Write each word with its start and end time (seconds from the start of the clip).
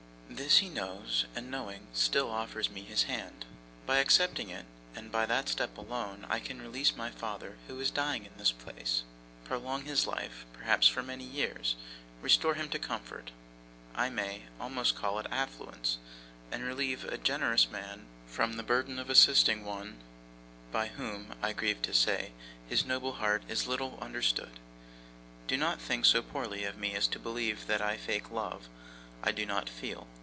This 0.33 0.59
he 0.59 0.69
knows, 0.69 1.25
and 1.35 1.51
knowing, 1.51 1.87
still 1.93 2.31
offers 2.31 2.69
me 2.71 2.81
his 2.83 3.03
hand. 3.03 3.45
By 3.85 3.97
accepting 3.97 4.49
it, 4.49 4.65
and 4.95 5.11
by 5.11 5.25
that 5.25 5.49
step 5.49 5.77
alone, 5.77 6.25
I 6.29 6.39
can 6.39 6.61
release 6.61 6.95
my 6.95 7.11
father 7.11 7.57
who 7.67 7.79
is 7.81 7.91
dying 7.91 8.25
in 8.25 8.31
this 8.37 8.51
place; 8.51 9.03
prolong 9.43 9.83
his 9.83 10.07
life, 10.07 10.45
perhaps, 10.53 10.87
for 10.87 11.03
many 11.03 11.25
years; 11.25 11.75
restore 12.21 12.53
him 12.55 12.69
to 12.69 12.79
comfort 12.79 13.31
I 13.93 14.09
may 14.09 14.43
almost 14.59 14.95
call 14.95 15.19
it 15.19 15.27
affluence; 15.29 15.97
and 16.49 16.63
relieve 16.63 17.03
a 17.03 17.17
generous 17.17 17.69
man 17.69 18.07
from 18.25 18.53
the 18.53 18.63
burden 18.63 18.99
of 18.99 19.09
assisting 19.09 19.65
one, 19.65 19.99
by 20.71 20.87
whom, 20.87 21.35
I 21.43 21.51
grieve 21.51 21.81
to 21.83 21.93
say, 21.93 22.31
his 22.67 22.85
noble 22.85 23.13
heart 23.13 23.43
is 23.49 23.67
little 23.67 23.99
understood. 24.01 24.59
Do 25.47 25.57
not 25.57 25.81
think 25.81 26.05
so 26.05 26.23
poorly 26.23 26.63
of 26.63 26.77
me 26.77 26.93
as 26.95 27.05
to 27.09 27.19
believe 27.19 27.67
that 27.67 27.81
I 27.81 27.97
feign 27.97 28.23
a 28.25 28.33
love 28.33 28.69
I 29.21 29.31
do 29.31 29.45
not 29.45 29.69
feel. 29.69 30.07